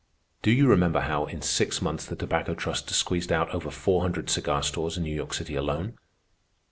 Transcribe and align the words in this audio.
Do 0.41 0.49
you 0.49 0.67
remember 0.67 1.01
how, 1.01 1.25
in 1.27 1.43
six 1.43 1.79
months, 1.79 2.05
the 2.05 2.15
Tobacco 2.15 2.55
Trust 2.55 2.89
squeezed 2.89 3.31
out 3.31 3.53
over 3.53 3.69
four 3.69 4.01
hundred 4.01 4.31
cigar 4.31 4.63
stores 4.63 4.97
in 4.97 5.03
New 5.03 5.13
York 5.15 5.35
City 5.35 5.53
alone? 5.53 5.95